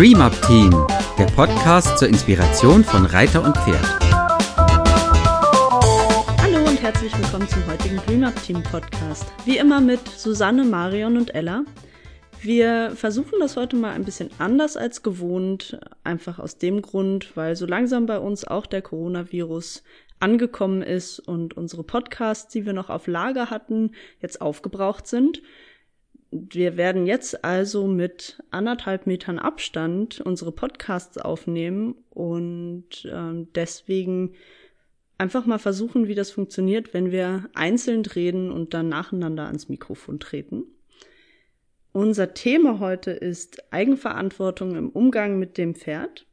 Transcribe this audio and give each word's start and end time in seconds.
Dream 0.00 0.30
Team, 0.46 0.70
der 1.18 1.26
Podcast 1.36 1.98
zur 1.98 2.08
Inspiration 2.08 2.82
von 2.82 3.04
Reiter 3.04 3.44
und 3.44 3.54
Pferd. 3.54 3.84
Hallo 6.40 6.66
und 6.66 6.80
herzlich 6.80 7.12
willkommen 7.18 7.46
zum 7.46 7.66
heutigen 7.66 7.98
Dream 8.06 8.34
Team 8.36 8.62
Podcast. 8.62 9.26
Wie 9.44 9.58
immer 9.58 9.78
mit 9.82 10.00
Susanne, 10.08 10.64
Marion 10.64 11.18
und 11.18 11.34
Ella. 11.34 11.66
Wir 12.40 12.92
versuchen 12.96 13.40
das 13.40 13.58
heute 13.58 13.76
mal 13.76 13.92
ein 13.92 14.06
bisschen 14.06 14.30
anders 14.38 14.78
als 14.78 15.02
gewohnt, 15.02 15.78
einfach 16.02 16.38
aus 16.38 16.56
dem 16.56 16.80
Grund, 16.80 17.36
weil 17.36 17.54
so 17.54 17.66
langsam 17.66 18.06
bei 18.06 18.18
uns 18.18 18.46
auch 18.46 18.64
der 18.64 18.80
Coronavirus 18.80 19.82
angekommen 20.18 20.80
ist 20.80 21.18
und 21.18 21.58
unsere 21.58 21.82
Podcasts, 21.82 22.50
die 22.50 22.64
wir 22.64 22.72
noch 22.72 22.88
auf 22.88 23.06
Lager 23.06 23.50
hatten, 23.50 23.90
jetzt 24.22 24.40
aufgebraucht 24.40 25.06
sind. 25.06 25.42
Wir 26.30 26.76
werden 26.76 27.06
jetzt 27.06 27.44
also 27.44 27.88
mit 27.88 28.40
anderthalb 28.50 29.06
Metern 29.06 29.38
Abstand 29.38 30.20
unsere 30.20 30.52
Podcasts 30.52 31.18
aufnehmen 31.18 31.96
und 32.10 33.08
ähm, 33.10 33.48
deswegen 33.54 34.34
einfach 35.18 35.44
mal 35.44 35.58
versuchen, 35.58 36.06
wie 36.06 36.14
das 36.14 36.30
funktioniert, 36.30 36.94
wenn 36.94 37.10
wir 37.10 37.50
einzeln 37.54 38.06
reden 38.06 38.52
und 38.52 38.74
dann 38.74 38.88
nacheinander 38.88 39.46
ans 39.46 39.68
Mikrofon 39.68 40.20
treten. 40.20 40.64
Unser 41.92 42.34
Thema 42.34 42.78
heute 42.78 43.10
ist 43.10 43.72
Eigenverantwortung 43.72 44.76
im 44.76 44.90
Umgang 44.90 45.40
mit 45.40 45.58
dem 45.58 45.74
Pferd. 45.74 46.26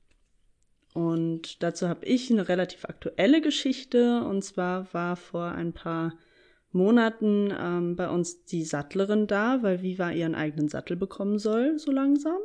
Und 0.93 1.63
dazu 1.63 1.89
habe 1.89 2.05
ich 2.05 2.31
eine 2.31 2.47
relativ 2.47 2.85
aktuelle 2.85 3.41
Geschichte. 3.41 4.23
Und 4.23 4.43
zwar 4.43 4.93
war 4.93 5.15
vor 5.15 5.51
ein 5.51 5.73
paar 5.73 6.13
Monaten 6.77 7.53
ähm, 7.59 7.95
bei 7.95 8.09
uns 8.09 8.45
die 8.45 8.63
Sattlerin 8.63 9.27
da, 9.27 9.63
weil 9.63 9.81
Viva 9.81 10.11
ihren 10.11 10.35
eigenen 10.35 10.69
Sattel 10.69 10.95
bekommen 10.95 11.39
soll, 11.39 11.77
so 11.77 11.91
langsam. 11.91 12.37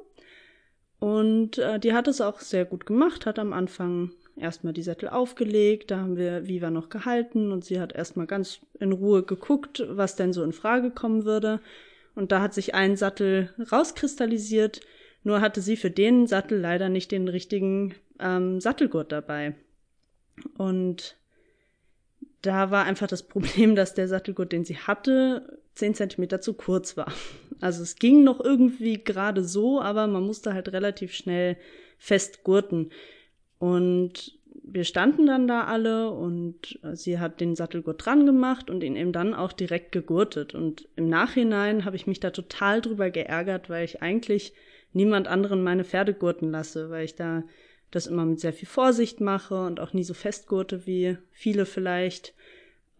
Und 0.98 1.58
äh, 1.58 1.78
die 1.78 1.92
hat 1.92 2.08
es 2.08 2.20
auch 2.20 2.40
sehr 2.40 2.64
gut 2.64 2.86
gemacht, 2.86 3.26
hat 3.26 3.38
am 3.38 3.52
Anfang 3.52 4.12
erstmal 4.36 4.72
die 4.72 4.82
Sättel 4.82 5.08
aufgelegt, 5.08 5.90
da 5.90 5.98
haben 5.98 6.16
wir 6.16 6.46
Viva 6.46 6.70
noch 6.70 6.88
gehalten 6.88 7.52
und 7.52 7.64
sie 7.64 7.80
hat 7.80 7.92
erstmal 7.92 8.26
ganz 8.26 8.60
in 8.78 8.92
Ruhe 8.92 9.22
geguckt, 9.22 9.84
was 9.88 10.16
denn 10.16 10.32
so 10.32 10.42
in 10.42 10.52
Frage 10.52 10.90
kommen 10.90 11.24
würde. 11.24 11.60
Und 12.14 12.32
da 12.32 12.40
hat 12.40 12.54
sich 12.54 12.74
ein 12.74 12.96
Sattel 12.96 13.50
rauskristallisiert, 13.70 14.80
nur 15.24 15.40
hatte 15.40 15.60
sie 15.60 15.76
für 15.76 15.90
den 15.90 16.26
Sattel 16.26 16.58
leider 16.60 16.88
nicht 16.88 17.10
den 17.10 17.28
richtigen 17.28 17.94
ähm, 18.18 18.60
Sattelgurt 18.60 19.12
dabei. 19.12 19.54
Und 20.56 21.16
da 22.42 22.70
war 22.70 22.84
einfach 22.84 23.06
das 23.06 23.22
Problem, 23.28 23.74
dass 23.74 23.94
der 23.94 24.08
Sattelgurt, 24.08 24.52
den 24.52 24.64
sie 24.64 24.76
hatte, 24.76 25.58
zehn 25.74 25.94
Zentimeter 25.94 26.40
zu 26.40 26.54
kurz 26.54 26.96
war. 26.96 27.12
Also 27.60 27.82
es 27.82 27.96
ging 27.96 28.24
noch 28.24 28.40
irgendwie 28.40 29.02
gerade 29.02 29.44
so, 29.44 29.80
aber 29.80 30.06
man 30.06 30.24
musste 30.24 30.52
halt 30.52 30.72
relativ 30.72 31.14
schnell 31.14 31.56
festgurten. 31.96 32.90
Und 33.58 34.36
wir 34.64 34.84
standen 34.84 35.26
dann 35.26 35.48
da 35.48 35.64
alle 35.64 36.10
und 36.10 36.78
sie 36.92 37.18
hat 37.18 37.40
den 37.40 37.56
Sattelgurt 37.56 38.04
dran 38.04 38.26
gemacht 38.26 38.70
und 38.70 38.82
ihn 38.82 38.96
eben 38.96 39.12
dann 39.12 39.34
auch 39.34 39.52
direkt 39.52 39.92
gegurtet. 39.92 40.54
Und 40.54 40.88
im 40.96 41.08
Nachhinein 41.08 41.84
habe 41.84 41.96
ich 41.96 42.06
mich 42.06 42.20
da 42.20 42.30
total 42.30 42.80
drüber 42.80 43.10
geärgert, 43.10 43.70
weil 43.70 43.84
ich 43.84 44.02
eigentlich 44.02 44.52
niemand 44.92 45.28
anderen 45.28 45.62
meine 45.62 45.84
Pferde 45.84 46.14
gurten 46.14 46.50
lasse, 46.50 46.90
weil 46.90 47.04
ich 47.04 47.14
da 47.14 47.44
das 47.92 48.06
immer 48.08 48.24
mit 48.24 48.40
sehr 48.40 48.52
viel 48.52 48.66
Vorsicht 48.66 49.20
mache 49.20 49.64
und 49.64 49.78
auch 49.78 49.92
nie 49.92 50.02
so 50.02 50.14
festgurte 50.14 50.86
wie 50.86 51.16
viele 51.30 51.66
vielleicht. 51.66 52.34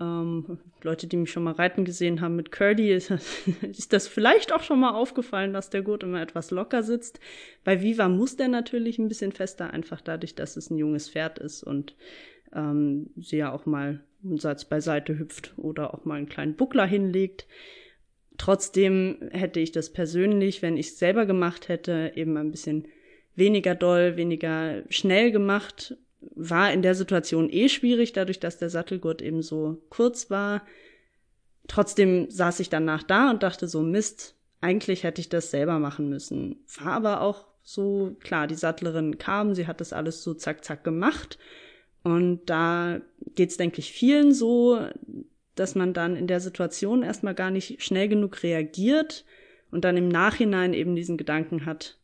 Ähm, 0.01 0.59
Leute, 0.83 1.07
die 1.07 1.17
mich 1.17 1.33
schon 1.33 1.45
mal 1.45 1.55
reiten 1.55 1.85
gesehen 1.85 2.21
haben 2.21 2.37
mit 2.37 2.53
Curdy, 2.53 2.93
ist, 2.93 3.11
ist, 3.63 3.93
das 3.93 4.07
vielleicht 4.07 4.53
auch 4.53 4.63
schon 4.63 4.81
mal 4.81 4.93
aufgefallen, 4.93 5.53
dass 5.53 5.71
der 5.71 5.83
Gurt 5.83 6.03
immer 6.03 6.21
etwas 6.21 6.51
locker 6.51 6.83
sitzt. 6.83 7.21
Bei 7.65 7.83
Viva 7.83 8.09
muss 8.09 8.37
der 8.37 8.49
natürlich 8.49 8.99
ein 8.99 9.09
bisschen 9.09 9.33
fester, 9.33 9.71
einfach 9.71 10.01
dadurch, 10.01 10.35
dass 10.35 10.57
es 10.57 10.71
ein 10.71 10.79
junges 10.79 11.09
Pferd 11.09 11.39
ist 11.39 11.63
und 11.63 11.97
ähm, 12.55 13.11
sie 13.17 13.39
ja 13.39 13.53
auch 13.53 13.65
mal 13.65 14.01
einen 14.23 14.39
Satz 14.39 14.67
beiseite 14.67 15.19
hüpft 15.19 15.55
oder 15.57 15.95
auch 15.95 16.05
mal 16.05 16.17
einen 16.17 16.29
kleinen 16.29 16.55
Buckler 16.55 16.87
hinlegt. 16.87 17.47
Trotzdem 18.37 19.29
hätte 19.31 19.61
ich 19.61 19.73
das 19.73 19.91
persönlich, 19.91 20.61
wenn 20.63 20.77
ich 20.77 20.89
es 20.89 20.99
selber 20.99 21.27
gemacht 21.27 21.69
hätte, 21.69 22.13
eben 22.15 22.37
ein 22.37 22.51
bisschen 22.51 22.89
weniger 23.35 23.75
doll, 23.75 24.17
weniger 24.17 24.83
schnell 24.89 25.33
gemacht. 25.33 25.97
War 26.21 26.73
in 26.73 26.83
der 26.83 26.95
Situation 26.95 27.51
eh 27.51 27.69
schwierig, 27.69 28.13
dadurch, 28.13 28.39
dass 28.39 28.59
der 28.59 28.71
Sattelgurt 28.71 29.23
eben 29.23 29.43
so 29.43 29.83
kurz 29.89 30.31
war. 30.31 30.63
Trotzdem 31.69 32.31
saß 32.31 32.61
ich 32.61 32.71
danach 32.71 33.03
da 33.03 33.31
und 33.31 33.43
dachte 33.43 33.67
so, 33.67 33.83
Mist, 33.83 34.37
eigentlich 34.61 35.03
hätte 35.03 35.21
ich 35.21 35.29
das 35.29 35.51
selber 35.51 35.79
machen 35.79 36.09
müssen. 36.09 36.65
War 36.79 36.93
aber 36.93 37.21
auch 37.21 37.47
so, 37.63 38.17
klar, 38.21 38.47
die 38.47 38.55
Sattlerin 38.55 39.19
kam, 39.19 39.55
sie 39.55 39.67
hat 39.67 39.81
das 39.81 39.93
alles 39.93 40.23
so 40.23 40.35
zack, 40.35 40.65
zack 40.65 40.85
gemacht. 40.85 41.39
Und 42.03 42.47
da 42.47 43.01
geht's, 43.35 43.57
denke 43.57 43.79
ich, 43.79 43.93
vielen 43.93 44.33
so, 44.35 44.81
dass 45.55 45.75
man 45.75 45.93
dann 45.93 46.17
in 46.17 46.27
der 46.27 46.41
Situation 46.41 47.03
erstmal 47.03 47.35
gar 47.35 47.51
nicht 47.51 47.83
schnell 47.83 48.09
genug 48.09 48.43
reagiert 48.43 49.25
und 49.71 49.85
dann 49.85 49.97
im 49.97 50.09
Nachhinein 50.09 50.75
eben 50.75 50.97
diesen 50.97 51.17
Gedanken 51.17 51.67
hat, 51.67 51.99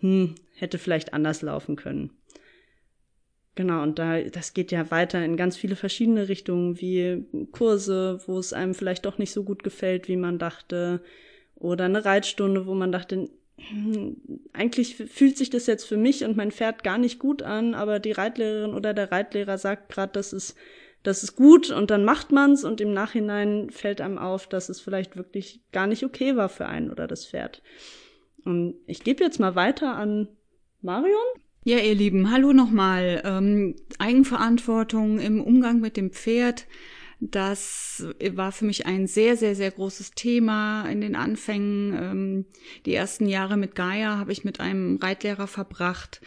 hm, 0.00 0.34
hätte 0.56 0.78
vielleicht 0.78 1.14
anders 1.14 1.42
laufen 1.42 1.76
können. 1.76 2.10
Genau, 3.56 3.82
und 3.82 3.98
da, 4.00 4.20
das 4.20 4.52
geht 4.52 4.72
ja 4.72 4.90
weiter 4.90 5.24
in 5.24 5.36
ganz 5.36 5.56
viele 5.56 5.76
verschiedene 5.76 6.28
Richtungen, 6.28 6.80
wie 6.80 7.24
Kurse, 7.52 8.20
wo 8.26 8.38
es 8.38 8.52
einem 8.52 8.74
vielleicht 8.74 9.04
doch 9.06 9.18
nicht 9.18 9.32
so 9.32 9.44
gut 9.44 9.62
gefällt, 9.62 10.08
wie 10.08 10.16
man 10.16 10.38
dachte, 10.38 11.02
oder 11.54 11.84
eine 11.84 12.04
Reitstunde, 12.04 12.66
wo 12.66 12.74
man 12.74 12.90
dachte, 12.90 13.28
hm, 13.56 14.16
eigentlich 14.52 14.96
fühlt 14.96 15.38
sich 15.38 15.50
das 15.50 15.66
jetzt 15.66 15.84
für 15.84 15.96
mich 15.96 16.24
und 16.24 16.36
mein 16.36 16.50
Pferd 16.50 16.82
gar 16.82 16.98
nicht 16.98 17.20
gut 17.20 17.42
an, 17.42 17.74
aber 17.74 18.00
die 18.00 18.12
Reitlehrerin 18.12 18.74
oder 18.74 18.92
der 18.92 19.12
Reitlehrer 19.12 19.56
sagt 19.58 19.88
gerade, 19.92 20.12
das 20.12 20.32
ist, 20.32 20.56
das 21.04 21.22
ist 21.22 21.36
gut 21.36 21.70
und 21.70 21.90
dann 21.92 22.04
macht 22.04 22.32
man's 22.32 22.64
und 22.64 22.80
im 22.80 22.92
Nachhinein 22.92 23.70
fällt 23.70 24.00
einem 24.00 24.18
auf, 24.18 24.48
dass 24.48 24.68
es 24.68 24.80
vielleicht 24.80 25.16
wirklich 25.16 25.60
gar 25.70 25.86
nicht 25.86 26.02
okay 26.02 26.34
war 26.34 26.48
für 26.48 26.66
einen 26.66 26.90
oder 26.90 27.06
das 27.06 27.26
Pferd. 27.26 27.62
Und 28.44 28.74
ich 28.86 29.02
gebe 29.04 29.24
jetzt 29.24 29.40
mal 29.40 29.54
weiter 29.54 29.96
an 29.96 30.28
Marion. 30.82 31.14
Ja, 31.64 31.78
ihr 31.78 31.94
Lieben, 31.94 32.30
hallo 32.30 32.52
nochmal. 32.52 33.22
Ähm, 33.24 33.76
Eigenverantwortung 33.98 35.18
im 35.18 35.40
Umgang 35.40 35.80
mit 35.80 35.96
dem 35.96 36.10
Pferd. 36.10 36.66
Das 37.20 38.06
war 38.32 38.52
für 38.52 38.66
mich 38.66 38.84
ein 38.84 39.06
sehr, 39.06 39.36
sehr, 39.38 39.54
sehr 39.54 39.70
großes 39.70 40.10
Thema 40.10 40.86
in 40.88 41.00
den 41.00 41.16
Anfängen. 41.16 41.96
Ähm, 41.96 42.44
die 42.84 42.94
ersten 42.94 43.26
Jahre 43.26 43.56
mit 43.56 43.74
Gaia 43.74 44.18
habe 44.18 44.32
ich 44.32 44.44
mit 44.44 44.60
einem 44.60 44.98
Reitlehrer 44.98 45.46
verbracht, 45.46 46.20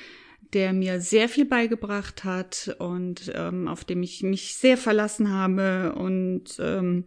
der 0.53 0.73
mir 0.73 1.01
sehr 1.01 1.29
viel 1.29 1.45
beigebracht 1.45 2.23
hat 2.23 2.75
und 2.79 3.31
ähm, 3.35 3.67
auf 3.67 3.85
dem 3.85 4.01
ich 4.01 4.23
mich 4.23 4.55
sehr 4.55 4.77
verlassen 4.77 5.29
habe 5.29 5.93
und 5.93 6.57
ähm, 6.59 7.05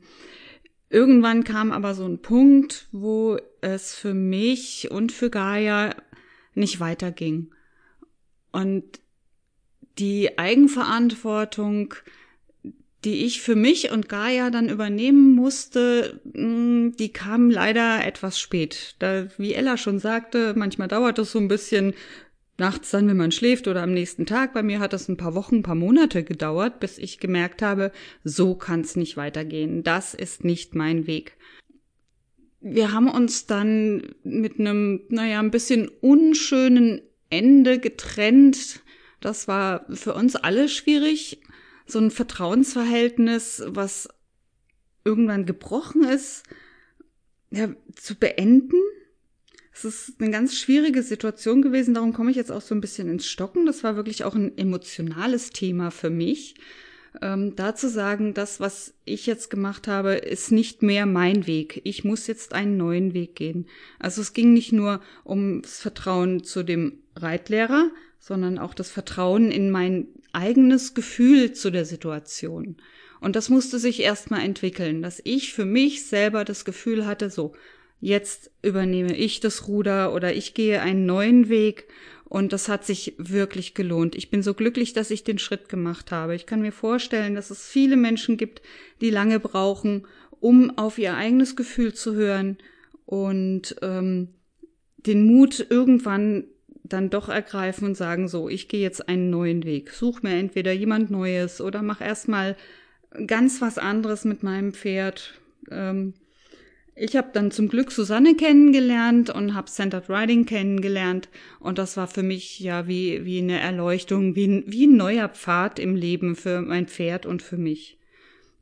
Irgendwann 0.91 1.45
kam 1.45 1.71
aber 1.71 1.95
so 1.95 2.05
ein 2.05 2.21
Punkt, 2.21 2.89
wo 2.91 3.39
es 3.61 3.95
für 3.95 4.13
mich 4.13 4.91
und 4.91 5.13
für 5.13 5.31
Gaia 5.31 5.95
nicht 6.55 6.81
weiterging. 6.81 7.53
Und 8.51 9.01
die 9.99 10.37
Eigenverantwortung, 10.37 11.95
die 13.05 13.25
ich 13.25 13.41
für 13.41 13.55
mich 13.55 13.93
und 13.93 14.09
Gaia 14.09 14.51
dann 14.51 14.69
übernehmen 14.69 15.33
musste, 15.37 16.21
mm, 16.25 16.97
die 16.99 17.13
kam 17.13 17.51
leider 17.51 18.05
etwas 18.05 18.41
spät. 18.41 18.97
Da, 18.99 19.29
wie 19.39 19.55
Ella 19.55 19.77
schon 19.77 20.01
sagte, 20.01 20.55
manchmal 20.57 20.89
dauert 20.89 21.21
es 21.21 21.31
so 21.31 21.39
ein 21.39 21.49
bisschen, 21.49 21.95
nachts 22.61 22.91
dann, 22.91 23.09
wenn 23.09 23.17
man 23.17 23.33
schläft 23.33 23.67
oder 23.67 23.83
am 23.83 23.93
nächsten 23.93 24.27
Tag. 24.27 24.53
Bei 24.55 24.63
mir 24.63 24.79
hat 24.79 24.93
das 24.93 25.09
ein 25.09 25.17
paar 25.17 25.35
Wochen, 25.35 25.57
ein 25.57 25.63
paar 25.65 25.75
Monate 25.75 26.23
gedauert, 26.23 26.79
bis 26.79 26.99
ich 26.99 27.19
gemerkt 27.19 27.63
habe, 27.63 27.91
so 28.23 28.55
kann 28.55 28.83
es 28.83 28.95
nicht 28.95 29.17
weitergehen. 29.17 29.83
Das 29.83 30.15
ist 30.15 30.45
nicht 30.45 30.77
mein 30.77 31.09
Weg. 31.09 31.37
Wir 32.61 32.93
haben 32.93 33.09
uns 33.09 33.47
dann 33.47 34.15
mit 34.23 34.61
einem, 34.61 35.01
naja, 35.09 35.41
ein 35.41 35.51
bisschen 35.51 35.89
unschönen 35.89 37.01
Ende 37.31 37.81
getrennt. 37.81 38.83
Das 39.21 39.49
war 39.49 39.87
für 39.93 40.15
uns 40.15 40.37
alle 40.37 40.69
schwierig. 40.69 41.41
So 41.87 41.99
ein 41.99 42.11
Vertrauensverhältnis, 42.11 43.65
was 43.67 44.09
irgendwann 45.05 45.47
gebrochen 45.47 46.05
ist, 46.05 46.45
ja, 47.51 47.71
zu 47.97 48.15
beenden 48.15 48.77
es 49.73 49.85
ist 49.85 50.21
eine 50.21 50.31
ganz 50.31 50.59
schwierige 50.59 51.03
Situation 51.03 51.63
gewesen, 51.63 51.95
darum 51.95 52.13
komme 52.13 52.31
ich 52.31 52.37
jetzt 52.37 52.51
auch 52.51 52.61
so 52.61 52.75
ein 52.75 52.81
bisschen 52.81 53.09
ins 53.09 53.27
Stocken. 53.27 53.67
Das 53.67 53.85
war 53.85 53.97
wirklich 53.97 54.25
auch 54.25 54.35
ein 54.35 54.57
emotionales 54.59 55.51
Thema 55.51 55.91
für 55.91 56.11
mich. 56.11 56.57
Ähm, 57.23 57.57
da 57.57 57.75
zu 57.75 57.89
sagen, 57.89 58.35
das, 58.35 58.61
was 58.61 58.95
ich 59.05 59.27
jetzt 59.27 59.51
gemacht 59.51 59.89
habe, 59.89 60.15
ist 60.15 60.53
nicht 60.53 60.83
mehr 60.83 61.07
mein 61.07 61.47
Weg. 61.47 61.81
Ich 61.85 62.05
muss 62.05 62.27
jetzt 62.27 62.53
einen 62.53 62.77
neuen 62.77 63.15
Weg 63.15 63.35
gehen. 63.37 63.67
Also 63.99 64.21
es 64.21 64.33
ging 64.33 64.53
nicht 64.53 64.73
nur 64.73 65.01
ums 65.25 65.81
Vertrauen 65.81 66.45
zu 66.45 66.63
dem 66.63 66.99
Reitlehrer, 67.17 67.91
sondern 68.19 68.59
auch 68.59 68.75
das 68.75 68.91
Vertrauen 68.91 69.51
in 69.51 69.71
mein 69.71 70.07
eigenes 70.33 70.95
Gefühl 70.95 71.53
zu 71.53 71.71
der 71.71 71.85
Situation. 71.85 72.77
Und 73.21 73.37
das 73.37 73.49
musste 73.49 73.79
sich 73.79 74.01
erstmal 74.01 74.43
entwickeln, 74.43 75.03
dass 75.03 75.21
ich 75.25 75.53
für 75.53 75.65
mich 75.65 76.07
selber 76.07 76.45
das 76.45 76.65
Gefühl 76.65 77.07
hatte, 77.07 77.29
so, 77.29 77.55
jetzt 78.01 78.51
übernehme 78.63 79.15
ich 79.17 79.41
das 79.41 79.69
Ruder 79.69 80.15
oder 80.15 80.35
ich 80.35 80.55
gehe 80.55 80.81
einen 80.81 81.07
neuen 81.07 81.49
Weg 81.49 81.87
und 82.25 82.53
das 82.53 82.69
hat 82.69 82.85
sich 82.85 83.15
wirklich 83.19 83.75
gelohnt. 83.75 84.15
Ich 84.15 84.31
bin 84.31 84.43
so 84.43 84.55
glücklich, 84.55 84.93
dass 84.93 85.11
ich 85.11 85.25
den 85.25 85.39
Schritt 85.39 85.69
gemacht 85.69 86.13
habe. 86.13 86.35
Ich 86.35 86.47
kann 86.47 86.63
mir 86.63 86.73
vorstellen, 86.73 87.35
dass 87.35 87.51
es 87.51 87.67
viele 87.67 87.97
Menschen 87.97 88.37
gibt, 88.37 88.63
die 89.01 89.11
lange 89.11 89.41
brauchen, 89.41 90.07
um 90.41 90.79
auf 90.79 90.99
ihr 90.99 91.15
eigenes 91.15 91.57
Gefühl 91.57 91.93
zu 91.93 92.15
hören 92.15 92.57
und 93.05 93.77
ähm, 93.83 94.29
den 94.97 95.27
Mut 95.27 95.67
irgendwann 95.69 96.45
dann 96.85 97.11
doch 97.11 97.29
ergreifen 97.29 97.87
und 97.87 97.97
sagen, 97.97 98.29
so, 98.29 98.49
ich 98.49 98.69
gehe 98.69 98.81
jetzt 98.81 99.09
einen 99.09 99.31
neuen 99.31 99.65
Weg. 99.65 99.91
Such 99.91 100.23
mir 100.23 100.37
entweder 100.37 100.73
jemand 100.73 101.11
Neues 101.11 101.61
oder 101.61 101.83
mach 101.83 102.01
erstmal 102.01 102.57
ganz 103.27 103.61
was 103.61 103.79
anderes 103.79 104.25
mit 104.25 104.43
meinem 104.43 104.73
Pferd. 104.73 105.35
Ähm, 105.71 106.15
ich 107.01 107.17
habe 107.17 107.31
dann 107.33 107.51
zum 107.51 107.69
Glück 107.69 107.91
Susanne 107.93 108.35
kennengelernt 108.35 109.31
und 109.31 109.55
habe 109.55 109.71
Centered 109.71 110.11
Riding 110.11 110.45
kennengelernt 110.45 111.31
und 111.59 111.79
das 111.79 111.97
war 111.97 112.07
für 112.07 112.23
mich 112.23 112.61
ja 112.61 112.87
wie 112.87 113.25
wie 113.25 113.39
eine 113.39 113.59
Erleuchtung, 113.59 114.37
wie 114.37 114.47
ein, 114.47 114.65
wie 114.67 114.87
ein 114.87 114.97
neuer 114.97 115.31
Pfad 115.31 115.79
im 115.79 115.97
Leben 115.97 116.37
für 116.37 116.61
mein 116.61 116.87
Pferd 116.87 117.25
und 117.25 117.43
für 117.43 117.57
mich. 117.57 117.99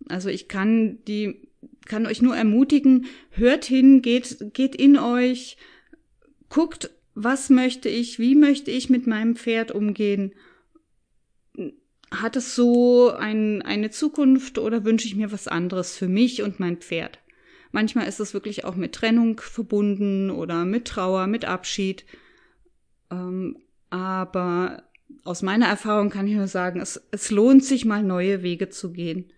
Also 0.09 0.29
ich 0.29 0.47
kann 0.47 1.05
die 1.07 1.49
kann 1.87 2.07
euch 2.07 2.23
nur 2.23 2.37
ermutigen, 2.37 3.07
hört 3.31 3.65
hin, 3.65 4.03
geht 4.03 4.53
geht 4.53 4.77
in 4.77 4.97
euch, 4.99 5.57
guckt, 6.49 6.91
was 7.17 7.51
möchte 7.51 7.89
ich, 7.89 8.21
wie 8.21 8.37
möchte 8.37 8.71
ich 8.71 8.89
mit 8.89 9.09
meinem 9.09 9.35
Pferd 9.35 9.73
umgehen? 9.73 10.33
Hat 12.13 12.37
es 12.37 12.55
so 12.55 13.11
ein, 13.11 13.63
eine 13.63 13.91
Zukunft 13.91 14.59
oder 14.59 14.85
wünsche 14.85 15.09
ich 15.09 15.17
mir 15.17 15.33
was 15.33 15.49
anderes 15.49 15.97
für 15.97 16.09
mich 16.09 16.43
und 16.43 16.61
mein 16.61 16.77
Pferd? 16.77 17.19
Manchmal 17.73 18.09
ist 18.09 18.21
es 18.21 18.35
wirklich 18.35 18.65
auch 18.65 18.77
mit 18.77 18.95
Trennung 18.95 19.41
verbunden 19.41 20.31
oder 20.31 20.65
mit 20.65 20.87
Trauer, 20.87 21.27
mit 21.27 21.45
Abschied. 21.45 22.05
Ähm, 23.11 23.59
aber 23.91 24.85
aus 25.25 25.43
meiner 25.43 25.67
Erfahrung 25.67 26.11
kann 26.11 26.27
ich 26.27 26.35
nur 26.35 26.49
sagen, 26.49 26.81
es, 26.81 27.01
es 27.11 27.31
lohnt 27.31 27.65
sich 27.65 27.85
mal 27.85 28.03
neue 28.03 28.43
Wege 28.43 28.69
zu 28.69 28.93
gehen. 28.93 29.31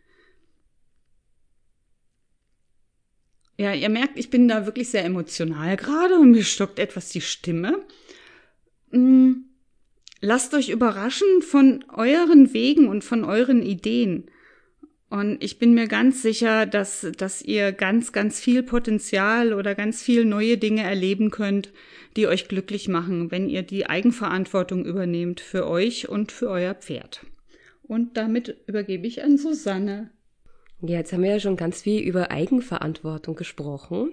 Ja, 3.57 3.75
ihr 3.75 3.91
merkt, 3.91 4.19
ich 4.19 4.31
bin 4.31 4.49
da 4.49 4.65
wirklich 4.65 4.89
sehr 4.89 5.05
emotional 5.05 5.77
gerade 5.77 6.15
und 6.19 6.31
mir 6.31 6.45
stockt 6.45 6.79
etwas 6.79 7.11
die 7.11 7.21
Stimme. 7.21 7.85
Hm, 8.91 9.45
lasst 10.21 10.55
euch 10.55 10.71
überraschen 10.71 11.43
von 11.43 11.85
euren 11.95 12.55
Wegen 12.55 12.89
und 12.89 13.05
von 13.05 13.23
euren 13.25 13.63
Ideen. 13.63 14.31
Und 15.11 15.43
ich 15.43 15.59
bin 15.59 15.75
mir 15.75 15.89
ganz 15.89 16.23
sicher, 16.23 16.67
dass, 16.67 17.05
dass 17.19 17.43
ihr 17.43 17.73
ganz, 17.73 18.13
ganz 18.13 18.39
viel 18.39 18.63
Potenzial 18.63 19.53
oder 19.53 19.75
ganz 19.75 20.03
viel 20.03 20.25
neue 20.25 20.57
Dinge 20.57 20.85
erleben 20.85 21.33
könnt, 21.33 21.73
die 22.17 22.29
euch 22.29 22.47
glücklich 22.47 22.87
machen, 22.87 23.33
wenn 23.33 23.49
ihr 23.49 23.63
die 23.63 23.87
Eigenverantwortung 23.87 24.85
übernehmt 24.85 25.41
für 25.41 25.67
euch 25.67 26.09
und 26.09 26.31
für 26.31 26.49
euer 26.49 26.75
Pferd. 26.75 27.27
Und 27.83 28.17
damit 28.17 28.57
übergebe 28.69 29.09
ich 29.09 29.25
an 29.25 29.37
Susanne. 29.37 30.11
Ja, 30.81 30.99
jetzt 30.99 31.13
haben 31.13 31.25
wir 31.25 31.33
ja 31.33 31.41
schon 31.41 31.57
ganz 31.57 31.83
viel 31.83 32.01
über 32.01 32.31
Eigenverantwortung 32.31 33.35
gesprochen. 33.35 34.13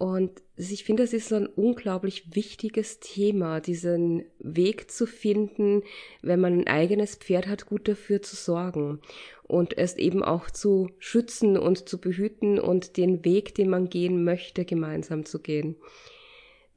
Und 0.00 0.30
ich 0.56 0.82
finde, 0.84 1.02
das 1.02 1.12
ist 1.12 1.28
so 1.28 1.34
ein 1.34 1.46
unglaublich 1.46 2.34
wichtiges 2.34 3.00
Thema, 3.00 3.60
diesen 3.60 4.24
Weg 4.38 4.90
zu 4.90 5.04
finden, 5.04 5.82
wenn 6.22 6.40
man 6.40 6.54
ein 6.54 6.66
eigenes 6.68 7.16
Pferd 7.16 7.46
hat, 7.46 7.66
gut 7.66 7.86
dafür 7.86 8.22
zu 8.22 8.34
sorgen 8.34 9.00
und 9.42 9.76
es 9.76 9.98
eben 9.98 10.22
auch 10.22 10.50
zu 10.50 10.88
schützen 10.98 11.58
und 11.58 11.86
zu 11.86 12.00
behüten 12.00 12.58
und 12.58 12.96
den 12.96 13.26
Weg, 13.26 13.54
den 13.54 13.68
man 13.68 13.90
gehen 13.90 14.24
möchte, 14.24 14.64
gemeinsam 14.64 15.26
zu 15.26 15.38
gehen 15.38 15.76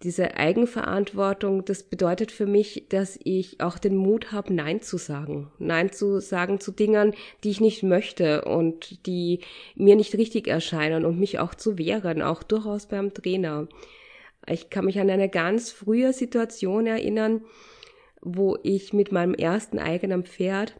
diese 0.04 0.36
Eigenverantwortung, 0.36 1.64
das 1.64 1.84
bedeutet 1.84 2.32
für 2.32 2.46
mich, 2.46 2.88
dass 2.90 3.18
ich 3.24 3.62
auch 3.62 3.78
den 3.78 3.96
Mut 3.96 4.34
habe, 4.34 4.54
Nein 4.54 4.82
zu 4.82 4.98
sagen. 4.98 5.52
Nein 5.60 5.92
zu 5.92 6.20
sagen 6.20 6.60
zu 6.60 6.72
Dingen, 6.72 7.14
die 7.44 7.52
ich 7.52 7.62
nicht 7.62 7.84
möchte 7.84 8.44
und 8.44 9.06
die 9.06 9.40
mir 9.76 9.96
nicht 9.96 10.16
richtig 10.16 10.48
erscheinen 10.48 11.06
und 11.06 11.20
mich 11.20 11.40
auch 11.40 11.56
zu 11.56 11.78
wehren, 11.78 12.22
auch 12.22 12.44
durchaus 12.44 12.88
beim 12.88 13.14
Trainer. 13.14 13.68
Ich 14.46 14.70
kann 14.70 14.86
mich 14.86 15.00
an 15.00 15.10
eine 15.10 15.30
ganz 15.30 15.72
frühe 15.72 16.12
Situation 16.12 16.86
erinnern, 16.86 17.46
wo 18.22 18.58
ich 18.62 18.92
mit 18.92 19.12
meinem 19.14 19.34
ersten 19.34 19.80
eigenen 19.80 20.26
Pferd 20.26 20.76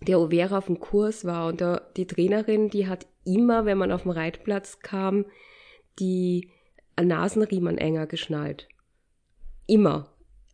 der 0.00 0.20
Overa 0.20 0.58
auf 0.58 0.66
dem 0.66 0.78
Kurs 0.78 1.24
war 1.24 1.48
und 1.48 1.62
die 1.96 2.06
Trainerin, 2.06 2.70
die 2.70 2.86
hat 2.86 3.06
immer, 3.24 3.64
wenn 3.64 3.78
man 3.78 3.90
auf 3.90 4.02
dem 4.02 4.12
Reitplatz 4.12 4.80
kam, 4.80 5.24
die 5.98 6.50
Nasenriemen 7.02 7.78
enger 7.78 8.06
geschnallt. 8.06 8.68
Immer. 9.66 10.10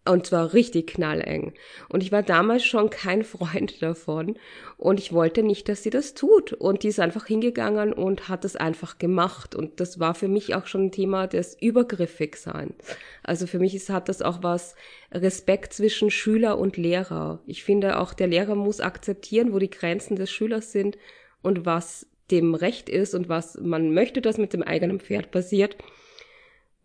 Und 0.07 0.27
zwar 0.27 0.55
richtig 0.55 0.87
knalleng. 0.87 1.53
Und 1.91 2.03
ich 2.03 2.11
war 2.11 2.23
damals 2.23 2.65
schon 2.65 2.89
kein 2.89 3.23
Freund 3.25 3.83
davon. 3.83 4.39
Und 4.79 4.99
ich 4.99 5.13
wollte 5.13 5.43
nicht, 5.43 5.69
dass 5.69 5.83
sie 5.83 5.91
das 5.91 6.15
tut. 6.15 6.55
Und 6.55 6.83
die 6.83 6.89
ist 6.89 7.01
einfach 7.01 7.27
hingegangen 7.27 7.93
und 7.93 8.29
hat 8.29 8.47
es 8.47 8.57
einfach 8.57 8.99
gemacht. 8.99 9.55
Und 9.55 9.79
das 9.79 10.01
war 10.01 10.15
für 10.15 10.29
mich 10.29 10.55
auch 10.55 10.67
schon 10.67 10.87
ein 10.87 10.93
Thema 10.93 11.27
des 11.27 11.55
Übergriffigseins. 11.61 12.75
Also 13.23 13.47
für 13.47 13.59
mich 13.59 13.75
ist, 13.75 13.91
hat 13.91 14.09
das 14.09 14.23
auch 14.23 14.43
was 14.43 14.75
Respekt 15.13 15.75
zwischen 15.75 16.11
Schüler 16.11 16.59
und 16.59 16.79
Lehrer. 16.79 17.41
Ich 17.47 17.63
finde 17.63 17.99
auch, 17.99 18.15
der 18.15 18.29
Lehrer 18.29 18.55
muss 18.55 18.81
akzeptieren, 18.81 19.53
wo 19.53 19.59
die 19.59 19.71
Grenzen 19.71 20.17
des 20.17 20.31
Schülers 20.31 20.73
sind 20.73 20.97
und 21.43 21.67
was 21.67 22.07
dem 22.31 22.55
Recht 22.55 22.89
ist 22.89 23.15
und 23.15 23.29
was 23.29 23.59
man 23.61 23.93
möchte, 23.93 24.23
dass 24.23 24.39
mit 24.39 24.55
dem 24.55 24.63
eigenen 24.63 25.01
Pferd 25.01 25.31
passiert 25.31 25.77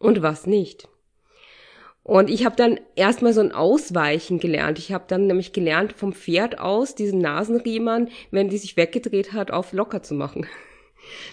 und 0.06 0.22
was 0.22 0.46
nicht. 0.46 0.88
Und 2.04 2.30
ich 2.30 2.46
habe 2.46 2.56
dann 2.56 2.80
erstmal 2.96 3.34
so 3.34 3.42
ein 3.42 3.52
Ausweichen 3.52 4.40
gelernt. 4.40 4.78
Ich 4.78 4.94
habe 4.94 5.06
dann 5.08 5.26
nämlich 5.26 5.54
gelernt, 5.54 5.92
vom 5.92 6.14
Pferd 6.14 6.60
aus 6.60 6.94
diesen 6.94 7.20
Nasenriemern, 7.20 8.10
wenn 8.30 8.48
die 8.48 8.60
sich 8.60 8.78
weggedreht 8.78 9.34
hat, 9.34 9.50
auf 9.50 9.74
locker 9.74 10.04
zu 10.04 10.14
machen. 10.14 10.46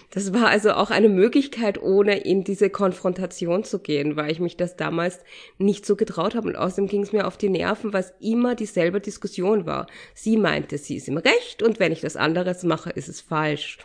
Das 0.09 0.33
war 0.33 0.47
also 0.47 0.71
auch 0.71 0.89
eine 0.89 1.09
Möglichkeit, 1.09 1.81
ohne 1.81 2.19
in 2.19 2.43
diese 2.43 2.71
Konfrontation 2.71 3.63
zu 3.63 3.79
gehen, 3.79 4.15
weil 4.15 4.31
ich 4.31 4.39
mich 4.39 4.57
das 4.57 4.75
damals 4.75 5.19
nicht 5.59 5.85
so 5.85 5.95
getraut 5.95 6.33
habe. 6.33 6.47
Und 6.47 6.55
außerdem 6.55 6.87
ging 6.87 7.03
es 7.03 7.13
mir 7.13 7.27
auf 7.27 7.37
die 7.37 7.49
Nerven, 7.49 7.93
weil 7.93 8.05
immer 8.19 8.55
dieselbe 8.55 8.99
Diskussion 8.99 9.67
war. 9.67 9.87
Sie 10.15 10.37
meinte, 10.37 10.79
sie 10.79 10.95
ist 10.95 11.07
im 11.07 11.17
Recht 11.17 11.61
und 11.61 11.79
wenn 11.79 11.91
ich 11.91 12.01
das 12.01 12.15
anderes 12.15 12.63
mache, 12.63 12.89
ist 12.89 13.09
es 13.09 13.21
falsch. 13.21 13.77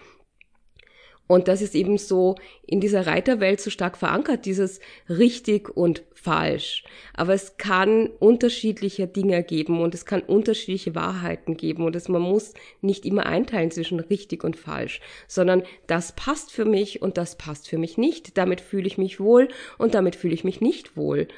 Und 1.28 1.46
das 1.46 1.60
ist 1.62 1.74
eben 1.74 1.98
so 1.98 2.36
in 2.66 2.80
dieser 2.80 3.06
Reiterwelt 3.06 3.60
so 3.60 3.70
stark 3.70 3.98
verankert, 3.98 4.46
dieses 4.46 4.80
richtig 5.10 5.68
und 5.68 6.02
falsch. 6.14 6.84
Aber 7.14 7.34
es 7.34 7.58
kann 7.58 8.08
unterschiedliche 8.18 9.06
Dinge 9.06 9.44
geben 9.44 9.80
und 9.82 9.94
es 9.94 10.06
kann 10.06 10.22
unterschiedliche 10.22 10.94
Wahrheiten 10.94 11.56
geben 11.56 11.84
und 11.84 11.94
es, 11.94 12.08
man 12.08 12.22
muss 12.22 12.54
nicht 12.80 13.04
immer 13.04 13.26
einteilen 13.26 13.70
zwischen 13.70 14.00
richtig 14.00 14.42
und 14.42 14.56
falsch, 14.56 15.00
sondern 15.28 15.62
das 15.86 16.12
passt 16.16 16.50
für 16.50 16.64
mich 16.64 17.02
und 17.02 17.18
das 17.18 17.36
passt 17.36 17.68
für 17.68 17.78
mich 17.78 17.98
nicht. 17.98 18.38
Damit 18.38 18.62
fühle 18.62 18.86
ich 18.86 18.96
mich 18.96 19.20
wohl 19.20 19.48
und 19.76 19.94
damit 19.94 20.16
fühle 20.16 20.34
ich 20.34 20.44
mich 20.44 20.62
nicht 20.62 20.96
wohl. 20.96 21.28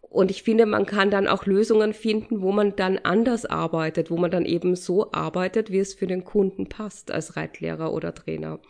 Und 0.00 0.30
ich 0.30 0.42
finde, 0.42 0.64
man 0.64 0.86
kann 0.86 1.10
dann 1.10 1.26
auch 1.26 1.44
Lösungen 1.44 1.92
finden, 1.92 2.40
wo 2.40 2.50
man 2.52 2.76
dann 2.76 2.98
anders 2.98 3.44
arbeitet, 3.44 4.10
wo 4.10 4.16
man 4.16 4.30
dann 4.30 4.46
eben 4.46 4.74
so 4.74 5.12
arbeitet, 5.12 5.70
wie 5.70 5.80
es 5.80 5.92
für 5.92 6.06
den 6.06 6.24
Kunden 6.24 6.68
passt 6.68 7.10
als 7.10 7.36
Reitlehrer 7.36 7.92
oder 7.92 8.14
Trainer. 8.14 8.60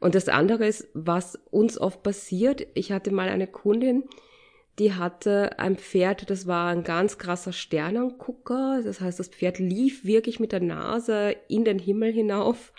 Und 0.00 0.14
das 0.14 0.28
andere 0.28 0.66
ist, 0.66 0.88
was 0.94 1.38
uns 1.50 1.78
oft 1.78 2.02
passiert. 2.02 2.66
Ich 2.74 2.92
hatte 2.92 3.10
mal 3.10 3.28
eine 3.28 3.46
Kundin, 3.46 4.04
die 4.78 4.94
hatte 4.94 5.58
ein 5.58 5.76
Pferd, 5.76 6.30
das 6.30 6.46
war 6.46 6.68
ein 6.68 6.84
ganz 6.84 7.18
krasser 7.18 7.52
Sternengucker. 7.52 8.80
Das 8.84 9.00
heißt, 9.00 9.18
das 9.18 9.28
Pferd 9.28 9.58
lief 9.58 10.04
wirklich 10.04 10.38
mit 10.38 10.52
der 10.52 10.60
Nase 10.60 11.34
in 11.48 11.64
den 11.64 11.80
Himmel 11.80 12.12
hinauf. 12.12 12.72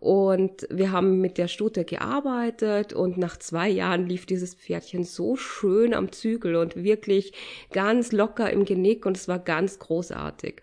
Und 0.00 0.66
wir 0.70 0.92
haben 0.92 1.20
mit 1.20 1.38
der 1.38 1.48
Stute 1.48 1.84
gearbeitet 1.84 2.92
und 2.92 3.18
nach 3.18 3.36
zwei 3.36 3.68
Jahren 3.68 4.06
lief 4.06 4.26
dieses 4.26 4.54
Pferdchen 4.54 5.02
so 5.02 5.34
schön 5.34 5.92
am 5.92 6.12
Zügel 6.12 6.54
und 6.54 6.76
wirklich 6.76 7.32
ganz 7.72 8.12
locker 8.12 8.48
im 8.52 8.64
Genick 8.64 9.06
und 9.06 9.16
es 9.16 9.26
war 9.26 9.40
ganz 9.40 9.80
großartig. 9.80 10.62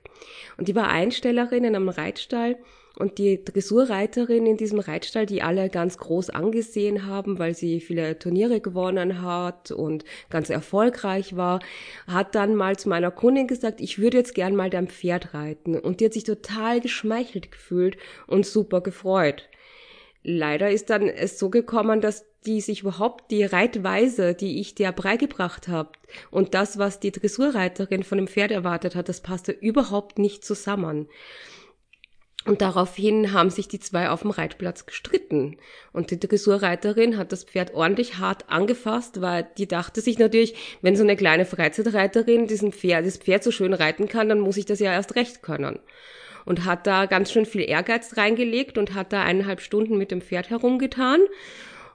Und 0.58 0.70
die 0.70 0.76
war 0.76 0.88
Einstellerin 0.88 1.66
in 1.66 1.76
einem 1.76 1.90
Reitstall 1.90 2.58
und 2.98 3.18
die 3.18 3.44
Dressurreiterin 3.44 4.46
in 4.46 4.58
diesem 4.58 4.80
Reitstall, 4.80 5.26
die 5.26 5.42
alle 5.42 5.70
ganz 5.70 5.98
groß 5.98 6.30
angesehen 6.30 7.06
haben, 7.06 7.40
weil 7.40 7.56
sie 7.56 7.80
viele 7.80 8.18
Turniere 8.18 8.62
gewonnen 8.62 9.22
hat 9.22 9.72
und 9.72 10.06
ganz 10.30 10.50
erfolgreich 10.50 11.36
war, 11.36 11.60
hat 12.08 12.36
dann 12.36 12.56
mal 12.56 12.78
zu 12.78 12.90
meiner 12.90 13.12
Kundin 13.12 13.48
gesagt, 13.48 13.82
ich 13.82 14.00
würde 14.00 14.18
jetzt 14.18 14.36
gern 14.36 14.56
mal 14.56 14.70
dein 14.70 14.88
Pferd 14.88 15.34
reiten. 15.34 15.78
Und 15.78 16.00
die 16.00 16.06
hat 16.06 16.14
sich 16.14 16.24
total 16.24 16.80
geschmeichelt 16.80 17.52
gefühlt 17.52 17.98
und 18.28 18.46
super 18.46 18.82
gefreut. 18.82 19.50
Leider 20.24 20.72
ist 20.72 20.90
dann 20.90 21.08
es 21.08 21.38
so 21.38 21.50
gekommen, 21.50 22.02
dass 22.02 22.26
die 22.46 22.62
sich 22.62 22.82
überhaupt 22.82 23.32
die 23.32 23.44
Reitweise, 23.44 24.34
die 24.34 24.60
ich 24.60 24.76
dir 24.76 24.92
beigebracht 24.92 25.68
habe 25.68 25.90
und 26.32 26.54
das, 26.54 26.78
was 26.78 27.00
die 27.00 27.12
Dressurreiterin 27.12 28.04
von 28.04 28.18
dem 28.18 28.28
Pferd 28.28 28.52
erwartet 28.52 28.96
hat, 28.96 29.10
das 29.10 29.22
passte 29.22 29.52
überhaupt 29.52 30.20
nicht 30.20 30.46
zusammen. 30.46 31.08
Und 32.46 32.62
daraufhin 32.62 33.34
haben 33.34 33.50
sich 33.50 33.68
die 33.68 33.80
zwei 33.80 34.10
auf 34.10 34.22
dem 34.22 34.30
Reitplatz 34.30 34.86
gestritten. 34.86 35.58
Und 35.92 36.12
die 36.12 36.20
Dressurreiterin 36.20 37.18
hat 37.18 37.32
das 37.32 37.44
Pferd 37.44 37.74
ordentlich 37.74 38.20
hart 38.20 38.50
angefasst, 38.50 39.20
weil 39.20 39.48
die 39.58 39.68
dachte 39.68 40.00
sich 40.00 40.20
natürlich, 40.20 40.56
wenn 40.82 40.96
so 40.96 41.04
eine 41.04 41.16
kleine 41.16 41.46
Freizeitreiterin 41.46 42.46
diesen 42.46 42.72
Pferd, 42.72 43.08
das 43.08 43.18
Pferd 43.18 43.44
so 43.44 43.50
schön 43.50 43.74
reiten 43.74 44.08
kann, 44.08 44.30
dann 44.30 44.40
muss 44.40 44.58
ich 44.58 44.66
das 44.66 44.80
ja 44.80 44.94
erst 44.94 45.16
recht 45.16 45.42
können. 45.42 45.80
Und 46.46 46.66
hat 46.66 46.86
da 46.86 47.08
ganz 47.08 47.32
schön 47.32 47.48
viel 47.48 47.68
Ehrgeiz 47.68 48.16
reingelegt 48.16 48.78
und 48.78 48.94
hat 48.94 49.12
da 49.12 49.24
eineinhalb 49.24 49.60
Stunden 49.60 49.98
mit 49.98 50.12
dem 50.12 50.22
Pferd 50.22 50.52
herumgetan. 50.52 51.22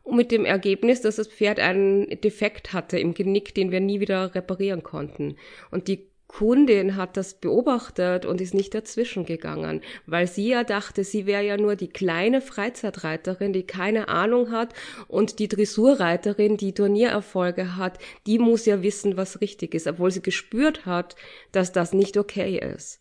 Und 0.03 0.17
mit 0.17 0.33
dem 0.33 0.45
Ergebnis, 0.45 1.03
dass 1.03 1.17
das 1.17 1.29
Pferd 1.29 1.61
einen 1.61 2.09
Defekt 2.23 2.73
hatte 2.73 2.99
im 2.99 3.15
Genick, 3.15 3.55
den 3.55 3.71
wir 3.71 3.81
nie 3.81 4.01
wieder 4.01 4.35
reparieren 4.35 4.83
konnten. 4.83 5.37
Und 5.71 5.87
die 5.87 6.10
Kundin 6.31 6.95
hat 6.95 7.17
das 7.17 7.35
beobachtet 7.35 8.25
und 8.25 8.41
ist 8.41 8.55
nicht 8.55 8.73
dazwischen 8.73 9.27
gegangen, 9.27 9.81
weil 10.07 10.29
sie 10.29 10.49
ja 10.49 10.63
dachte, 10.63 11.03
sie 11.03 11.27
wäre 11.27 11.43
ja 11.43 11.57
nur 11.57 11.75
die 11.75 11.89
kleine 11.89 12.41
Freizeitreiterin, 12.41 13.53
die 13.53 13.65
keine 13.65 14.07
Ahnung 14.07 14.53
hat 14.53 14.73
und 15.09 15.41
die 15.41 15.49
Dressurreiterin, 15.49 16.57
die 16.57 16.73
Turniererfolge 16.73 17.77
hat, 17.77 17.99
die 18.29 18.39
muss 18.39 18.65
ja 18.65 18.81
wissen, 18.81 19.17
was 19.17 19.41
richtig 19.41 19.75
ist, 19.75 19.89
obwohl 19.89 20.13
sie 20.13 20.23
gespürt 20.23 20.87
hat, 20.87 21.17
dass 21.51 21.73
das 21.73 21.93
nicht 21.93 22.17
okay 22.17 22.59
ist. 22.59 23.01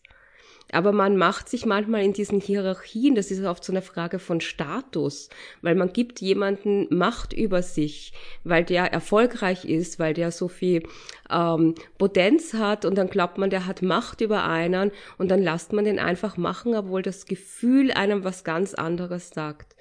Aber 0.72 0.92
man 0.92 1.16
macht 1.16 1.48
sich 1.48 1.66
manchmal 1.66 2.04
in 2.04 2.12
diesen 2.12 2.40
Hierarchien, 2.40 3.14
das 3.14 3.30
ist 3.30 3.44
oft 3.44 3.64
so 3.64 3.72
eine 3.72 3.82
Frage 3.82 4.18
von 4.18 4.40
Status, 4.40 5.28
weil 5.62 5.74
man 5.74 5.92
gibt 5.92 6.20
jemanden 6.20 6.86
Macht 6.96 7.32
über 7.32 7.62
sich, 7.62 8.12
weil 8.44 8.64
der 8.64 8.92
erfolgreich 8.92 9.64
ist, 9.64 9.98
weil 9.98 10.14
der 10.14 10.30
so 10.30 10.48
viel 10.48 10.82
ähm, 11.30 11.74
Potenz 11.98 12.54
hat 12.54 12.84
und 12.84 12.96
dann 12.96 13.10
glaubt 13.10 13.38
man, 13.38 13.50
der 13.50 13.66
hat 13.66 13.82
Macht 13.82 14.20
über 14.20 14.44
einen 14.44 14.92
und 15.18 15.30
dann 15.30 15.42
lasst 15.42 15.72
man 15.72 15.84
den 15.84 15.98
einfach 15.98 16.36
machen, 16.36 16.74
obwohl 16.74 17.02
das 17.02 17.26
Gefühl 17.26 17.90
einem 17.90 18.24
was 18.24 18.44
ganz 18.44 18.74
anderes 18.74 19.30
sagt. 19.30 19.74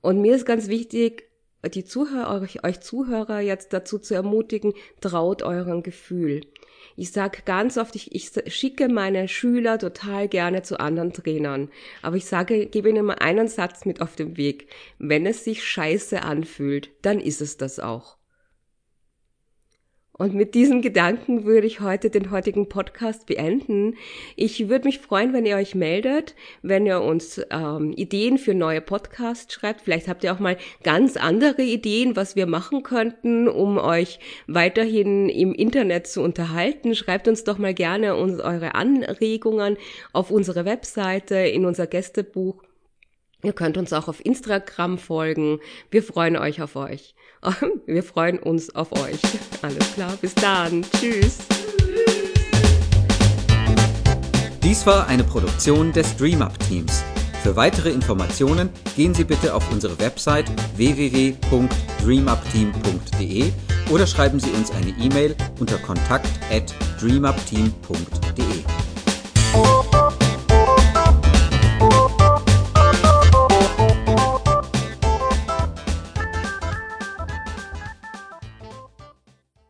Und 0.00 0.20
mir 0.20 0.36
ist 0.36 0.46
ganz 0.46 0.68
wichtig, 0.68 1.28
die 1.74 1.84
Zuhörer, 1.84 2.40
euch, 2.40 2.64
euch 2.64 2.80
Zuhörer 2.80 3.40
jetzt 3.40 3.72
dazu 3.72 3.98
zu 3.98 4.14
ermutigen, 4.14 4.74
traut 5.00 5.42
euren 5.42 5.82
Gefühl. 5.82 6.42
Ich 7.00 7.12
sage 7.12 7.42
ganz 7.44 7.78
oft, 7.78 7.94
ich, 7.94 8.12
ich 8.12 8.32
schicke 8.52 8.88
meine 8.88 9.28
Schüler 9.28 9.78
total 9.78 10.26
gerne 10.26 10.62
zu 10.62 10.80
anderen 10.80 11.12
Trainern. 11.12 11.70
Aber 12.02 12.16
ich 12.16 12.24
sage, 12.24 12.66
gebe 12.66 12.88
ihnen 12.88 13.06
mal 13.06 13.20
einen 13.20 13.46
Satz 13.46 13.84
mit 13.84 14.00
auf 14.00 14.16
den 14.16 14.36
Weg. 14.36 14.68
Wenn 14.98 15.24
es 15.24 15.44
sich 15.44 15.64
scheiße 15.64 16.22
anfühlt, 16.24 16.90
dann 17.02 17.20
ist 17.20 17.40
es 17.40 17.56
das 17.56 17.78
auch. 17.78 18.17
Und 20.20 20.34
mit 20.34 20.56
diesen 20.56 20.82
Gedanken 20.82 21.44
würde 21.44 21.68
ich 21.68 21.78
heute 21.78 22.10
den 22.10 22.32
heutigen 22.32 22.68
Podcast 22.68 23.26
beenden. 23.26 23.94
Ich 24.34 24.68
würde 24.68 24.88
mich 24.88 24.98
freuen, 24.98 25.32
wenn 25.32 25.46
ihr 25.46 25.54
euch 25.54 25.76
meldet, 25.76 26.34
wenn 26.60 26.86
ihr 26.86 27.00
uns 27.02 27.40
ähm, 27.50 27.92
Ideen 27.92 28.36
für 28.36 28.52
neue 28.52 28.80
Podcasts 28.80 29.54
schreibt. 29.54 29.82
Vielleicht 29.82 30.08
habt 30.08 30.24
ihr 30.24 30.32
auch 30.32 30.40
mal 30.40 30.56
ganz 30.82 31.16
andere 31.16 31.62
Ideen, 31.62 32.16
was 32.16 32.34
wir 32.34 32.46
machen 32.46 32.82
könnten, 32.82 33.46
um 33.46 33.78
euch 33.78 34.18
weiterhin 34.48 35.28
im 35.28 35.54
Internet 35.54 36.08
zu 36.08 36.20
unterhalten. 36.20 36.96
Schreibt 36.96 37.28
uns 37.28 37.44
doch 37.44 37.58
mal 37.58 37.72
gerne 37.72 38.16
uns 38.16 38.40
eure 38.40 38.74
Anregungen 38.74 39.76
auf 40.12 40.32
unsere 40.32 40.64
Webseite, 40.64 41.36
in 41.36 41.64
unser 41.64 41.86
Gästebuch. 41.86 42.64
Ihr 43.44 43.52
könnt 43.52 43.78
uns 43.78 43.92
auch 43.92 44.08
auf 44.08 44.24
Instagram 44.26 44.98
folgen. 44.98 45.60
Wir 45.92 46.02
freuen 46.02 46.36
euch 46.36 46.60
auf 46.60 46.74
euch. 46.74 47.14
Wir 47.86 48.02
freuen 48.02 48.38
uns 48.38 48.74
auf 48.74 48.90
euch. 48.92 49.20
Alles 49.62 49.94
klar, 49.94 50.12
bis 50.20 50.34
dann. 50.34 50.84
Tschüss. 50.98 51.38
Dies 54.62 54.84
war 54.86 55.06
eine 55.06 55.24
Produktion 55.24 55.92
des 55.92 56.16
DreamUp 56.16 56.58
Teams. 56.60 57.02
Für 57.42 57.56
weitere 57.56 57.90
Informationen 57.90 58.70
gehen 58.96 59.12
Sie 59.14 59.24
bitte 59.24 59.54
auf 59.54 59.70
unsere 59.72 59.98
Website 59.98 60.46
www.dreamupteam.de 60.76 63.52
oder 63.90 64.06
schreiben 64.06 64.38
Sie 64.40 64.50
uns 64.50 64.70
eine 64.72 64.90
E-Mail 65.00 65.34
unter 65.58 65.78
kontakt@dreamupteam.de. 65.78 68.77